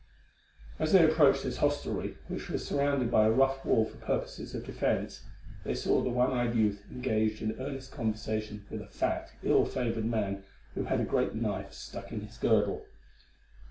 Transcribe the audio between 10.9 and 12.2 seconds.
a great knife stuck